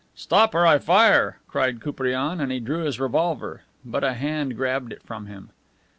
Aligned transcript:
"Stop, 0.15 0.55
or 0.55 0.65
I 0.65 0.79
fire!" 0.79 1.37
cried 1.47 1.79
Koupriane, 1.79 2.41
and 2.41 2.51
he 2.51 2.59
drew 2.59 2.85
his 2.85 2.99
revolver. 2.99 3.61
But 3.85 4.03
a 4.03 4.13
hand 4.13 4.55
grabbed 4.55 4.91
it 4.91 5.03
from 5.03 5.27
him. 5.27 5.51